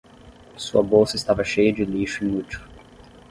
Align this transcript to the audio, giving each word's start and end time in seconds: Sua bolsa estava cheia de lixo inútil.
Sua 0.57 0.81
bolsa 0.81 1.15
estava 1.15 1.43
cheia 1.43 1.71
de 1.71 1.85
lixo 1.85 2.23
inútil. 2.25 2.59